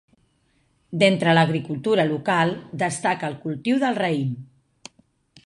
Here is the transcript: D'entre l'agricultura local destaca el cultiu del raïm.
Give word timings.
D'entre 1.03 1.35
l'agricultura 1.37 2.07
local 2.13 2.55
destaca 2.85 3.31
el 3.33 3.37
cultiu 3.45 3.79
del 3.87 4.01
raïm. 4.05 4.35